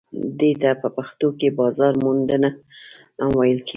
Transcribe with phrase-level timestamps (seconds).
[0.39, 2.49] دې ته په پښتو کې بازار موندنه
[3.21, 3.69] هم ویل کیږي.